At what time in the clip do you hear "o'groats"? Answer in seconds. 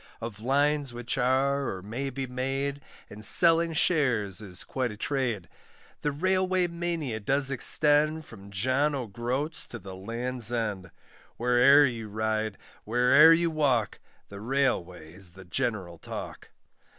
8.95-9.67